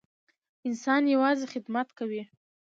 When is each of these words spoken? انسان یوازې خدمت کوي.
انسان 0.67 1.01
یوازې 1.15 1.45
خدمت 1.53 1.87
کوي. 1.97 2.23